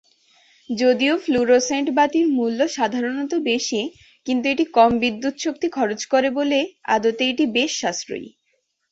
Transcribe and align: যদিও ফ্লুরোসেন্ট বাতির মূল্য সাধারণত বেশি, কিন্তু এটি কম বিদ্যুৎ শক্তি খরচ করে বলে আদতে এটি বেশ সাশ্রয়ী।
যদিও 0.69 1.13
ফ্লুরোসেন্ট 1.17 1.87
বাতির 1.97 2.25
মূল্য 2.37 2.59
সাধারণত 2.77 3.31
বেশি, 3.45 3.81
কিন্তু 4.27 4.45
এটি 4.47 4.65
কম 4.77 4.91
বিদ্যুৎ 5.03 5.35
শক্তি 5.45 5.67
খরচ 5.69 6.01
করে 6.13 6.29
বলে 6.37 6.59
আদতে 6.95 7.23
এটি 7.31 7.45
বেশ 7.55 7.71
সাশ্রয়ী। 7.81 8.27